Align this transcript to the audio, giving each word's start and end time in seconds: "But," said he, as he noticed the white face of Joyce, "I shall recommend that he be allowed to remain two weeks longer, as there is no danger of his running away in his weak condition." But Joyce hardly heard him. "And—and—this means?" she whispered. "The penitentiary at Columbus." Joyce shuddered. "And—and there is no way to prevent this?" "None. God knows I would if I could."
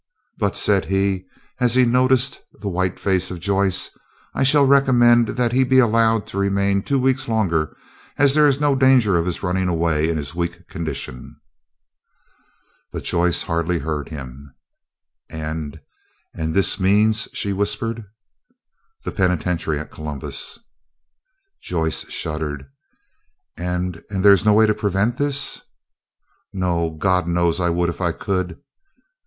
"But," 0.39 0.57
said 0.57 0.85
he, 0.85 1.27
as 1.59 1.75
he 1.75 1.85
noticed 1.85 2.41
the 2.53 2.67
white 2.69 2.97
face 2.99 3.29
of 3.29 3.39
Joyce, 3.39 3.91
"I 4.33 4.41
shall 4.41 4.65
recommend 4.65 5.27
that 5.37 5.51
he 5.51 5.63
be 5.63 5.77
allowed 5.77 6.25
to 6.29 6.39
remain 6.39 6.81
two 6.81 6.97
weeks 6.97 7.27
longer, 7.27 7.77
as 8.17 8.33
there 8.33 8.47
is 8.47 8.59
no 8.59 8.73
danger 8.73 9.15
of 9.15 9.27
his 9.27 9.43
running 9.43 9.69
away 9.69 10.09
in 10.09 10.17
his 10.17 10.33
weak 10.33 10.67
condition." 10.67 11.35
But 12.91 13.03
Joyce 13.03 13.43
hardly 13.43 13.77
heard 13.77 14.09
him. 14.09 14.55
"And—and—this 15.29 16.79
means?" 16.79 17.27
she 17.33 17.53
whispered. 17.53 18.05
"The 19.03 19.11
penitentiary 19.11 19.77
at 19.77 19.91
Columbus." 19.91 20.57
Joyce 21.61 22.09
shuddered. 22.09 22.65
"And—and 23.55 24.25
there 24.25 24.33
is 24.33 24.45
no 24.45 24.53
way 24.53 24.65
to 24.65 24.73
prevent 24.73 25.17
this?" 25.17 25.61
"None. 26.51 26.97
God 26.97 27.27
knows 27.27 27.59
I 27.61 27.69
would 27.69 27.89
if 27.89 28.01
I 28.01 28.11
could." 28.13 28.57